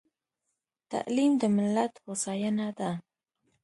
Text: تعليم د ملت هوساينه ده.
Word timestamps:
تعليم 0.91 1.31
د 1.41 1.43
ملت 1.57 1.93
هوساينه 2.03 2.67
ده. 2.79 2.91